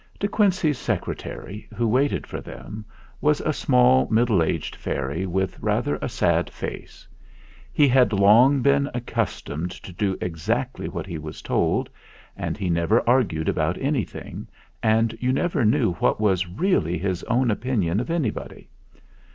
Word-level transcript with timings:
De 0.19 0.27
Quincey's 0.27 0.79
Secretary, 0.79 1.67
who 1.75 1.87
waited 1.87 2.25
for 2.25 2.41
them, 2.41 2.83
was 3.21 3.39
a 3.41 3.53
small 3.53 4.07
middle 4.09 4.41
aged 4.41 4.75
fairy 4.75 5.27
with 5.27 5.59
rather 5.59 5.97
a 5.97 6.09
sad 6.09 6.49
face. 6.49 7.07
He 7.71 7.87
had 7.87 8.11
long 8.11 8.63
been 8.63 8.89
accus 8.95 9.43
tomed 9.45 9.69
to 9.69 9.91
do 9.93 10.17
exactly 10.19 10.89
what 10.89 11.05
he 11.05 11.19
was 11.19 11.43
told, 11.43 11.87
and 12.35 12.57
he 12.57 12.67
never 12.67 13.07
argued 13.07 13.47
about 13.47 13.77
anything, 13.77 14.47
and 14.81 15.15
you 15.21 15.31
never 15.31 15.63
knew 15.63 15.91
what 15.93 16.19
was 16.19 16.47
really 16.49 16.97
his 16.97 17.23
own 17.25 17.51
opinion 17.51 17.99
of 17.99 18.09
any 18.09 18.31
body. 18.31 18.69